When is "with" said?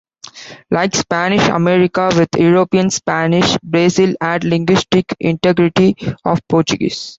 2.15-2.29